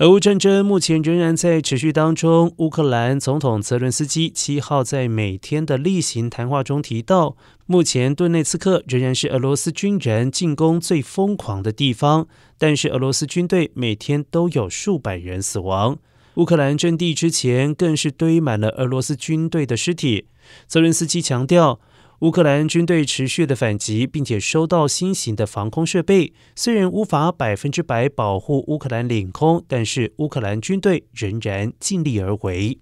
[0.00, 2.54] 俄乌战争目前仍然在持续当中。
[2.56, 12.26] 乌克兰总统泽伦斯基七号在每天的例行谈话中提到，目前顿内茨克仍然是俄罗斯军人进攻最疯狂的地方，
[12.56, 15.98] 但是俄罗斯军队每天都有数百人死亡。
[16.36, 20.24] 乌克兰阵地之前更是堆满了俄罗斯军队的尸体。
[20.66, 21.78] 泽伦斯基强调。
[22.20, 26.34] 乌克兰军队持续的反击，并且收到新型的防空设备。
[26.54, 32.78] 虽然无法百分之百保护乌克兰领空，但是乌克兰军队仍然尽力而为。